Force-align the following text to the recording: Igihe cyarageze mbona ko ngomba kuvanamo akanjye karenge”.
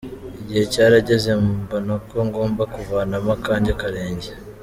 Igihe 0.41 0.63
cyarageze 0.73 1.29
mbona 1.43 1.93
ko 2.09 2.17
ngomba 2.27 2.63
kuvanamo 2.73 3.31
akanjye 3.37 3.71
karenge”. 3.81 4.29